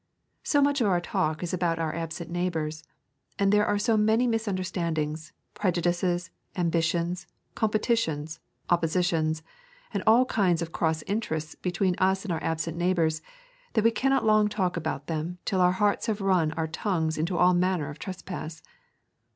[0.41, 2.83] So much of our talk is about our absent neighbours,
[3.37, 8.39] and there are so many misunderstandings, prejudices, ambitions, competitions,
[8.71, 9.43] oppositions,
[9.93, 13.21] and all kinds of cross interests between us and our absent neighbours,
[13.73, 17.37] that we cannot long talk about them till our hearts have run our tongues into
[17.37, 18.63] all manner of trespass.